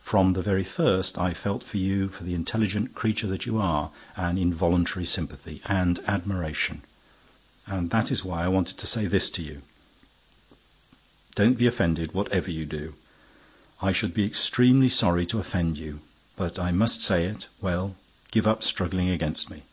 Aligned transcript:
From 0.00 0.30
the 0.32 0.40
very 0.40 0.64
first, 0.64 1.18
I 1.18 1.34
felt 1.34 1.62
for 1.62 1.76
you, 1.76 2.08
for 2.08 2.24
the 2.24 2.32
intelligent 2.34 2.94
creature 2.94 3.26
that 3.26 3.44
you 3.44 3.58
are, 3.60 3.90
an 4.16 4.38
involuntary 4.38 5.04
sympathy—and 5.04 5.98
admiration. 6.06 6.80
And 7.66 7.90
that 7.90 8.10
is 8.10 8.24
why 8.24 8.42
I 8.44 8.48
wanted 8.48 8.78
to 8.78 8.86
say 8.86 9.04
this 9.04 9.28
to 9.32 9.42
you—don't 9.42 11.58
be 11.58 11.66
offended, 11.66 12.14
whatever 12.14 12.50
you 12.50 12.64
do: 12.64 12.94
I 13.82 13.92
should 13.92 14.14
be 14.14 14.24
extremely 14.24 14.88
sorry 14.88 15.26
to 15.26 15.40
offend 15.40 15.76
you—but 15.76 16.58
I 16.58 16.72
must 16.72 17.02
say 17.02 17.26
it: 17.26 17.48
well, 17.60 17.96
give 18.30 18.46
up 18.46 18.62
struggling 18.62 19.10
against 19.10 19.50
me. 19.50 19.64